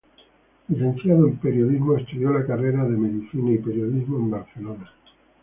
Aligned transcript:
Licenciado 0.69 1.27
en 1.27 1.37
Periodismo, 1.37 1.95
estudió 1.95 2.31
la 2.33 2.43
carrera 2.43 2.85
de 2.85 2.97
Medicina 2.97 3.51
y 3.51 3.59
Periodismo 3.59 4.17
en 4.17 4.31
Barcelona. 4.31 4.91